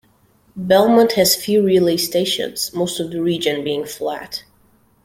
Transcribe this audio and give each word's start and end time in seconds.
Belmont 0.55 1.11
has 1.11 1.35
few 1.35 1.63
relay 1.63 1.95
stations, 1.95 2.73
most 2.73 2.99
of 2.99 3.11
the 3.11 3.21
region 3.21 3.63
being 3.63 3.85
flat. 3.85 4.43